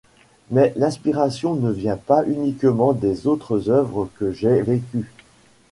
Mais 0.49 0.73
l’inspiration 0.77 1.53
ne 1.53 1.69
vient 1.69 1.95
pas 1.95 2.25
uniquement 2.25 2.91
des 2.93 3.27
autres 3.27 3.69
œuvres 3.69 4.09
que 4.17 4.31
j’ai 4.31 4.59
vécues. 4.63 5.11